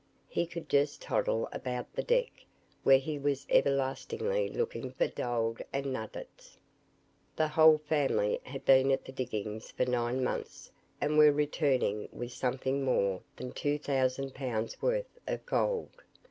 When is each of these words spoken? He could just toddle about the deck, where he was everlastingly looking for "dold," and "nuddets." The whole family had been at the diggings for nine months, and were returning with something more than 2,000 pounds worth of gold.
He 0.27 0.47
could 0.47 0.67
just 0.67 0.99
toddle 0.99 1.47
about 1.53 1.93
the 1.93 2.01
deck, 2.01 2.31
where 2.81 2.97
he 2.97 3.19
was 3.19 3.45
everlastingly 3.51 4.49
looking 4.49 4.89
for 4.89 5.05
"dold," 5.07 5.61
and 5.71 5.93
"nuddets." 5.93 6.57
The 7.35 7.49
whole 7.49 7.77
family 7.77 8.39
had 8.41 8.65
been 8.65 8.89
at 8.89 9.05
the 9.05 9.11
diggings 9.11 9.69
for 9.69 9.85
nine 9.85 10.23
months, 10.23 10.71
and 10.99 11.19
were 11.19 11.31
returning 11.31 12.09
with 12.11 12.31
something 12.33 12.83
more 12.83 13.21
than 13.35 13.51
2,000 13.51 14.33
pounds 14.33 14.81
worth 14.81 15.19
of 15.27 15.45
gold. 15.45 15.91